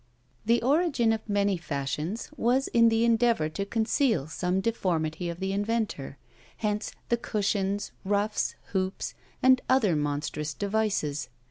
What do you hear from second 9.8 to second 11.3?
monstrous devices.